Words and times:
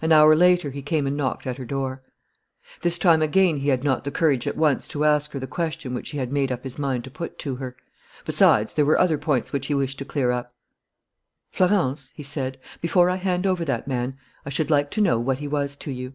An 0.00 0.10
hour 0.10 0.34
later 0.34 0.70
he 0.70 0.80
came 0.80 1.06
and 1.06 1.18
knocked 1.18 1.46
at 1.46 1.58
her 1.58 1.66
door. 1.66 2.02
This 2.80 2.98
time 2.98 3.20
again 3.20 3.58
he 3.58 3.68
had 3.68 3.84
not 3.84 4.04
the 4.04 4.10
courage 4.10 4.46
at 4.46 4.56
once 4.56 4.88
to 4.88 5.04
ask 5.04 5.32
her 5.32 5.38
the 5.38 5.46
question 5.46 5.92
which 5.92 6.08
he 6.12 6.16
had 6.16 6.32
made 6.32 6.50
up 6.50 6.64
his 6.64 6.78
mind 6.78 7.04
to 7.04 7.10
put 7.10 7.38
to 7.40 7.56
her. 7.56 7.76
Besides, 8.24 8.72
there 8.72 8.86
were 8.86 8.98
other 8.98 9.18
points 9.18 9.52
which 9.52 9.66
he 9.66 9.74
wished 9.74 9.98
to 9.98 10.06
clear 10.06 10.30
up. 10.30 10.54
"Florence," 11.52 12.10
he 12.14 12.22
said, 12.22 12.58
"before 12.80 13.10
I 13.10 13.16
hand 13.16 13.46
over 13.46 13.66
that 13.66 13.86
man, 13.86 14.16
I 14.46 14.48
should 14.48 14.70
like 14.70 14.90
to 14.92 15.02
know 15.02 15.20
what 15.20 15.40
he 15.40 15.46
was 15.46 15.76
to 15.76 15.90
you." 15.90 16.14